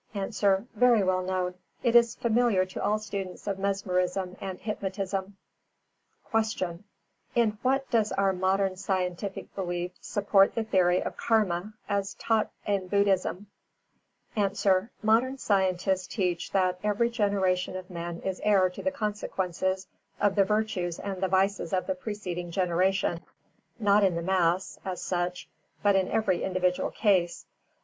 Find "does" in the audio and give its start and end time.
7.91-8.11